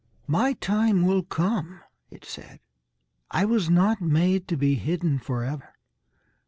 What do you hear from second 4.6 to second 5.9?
hidden forever.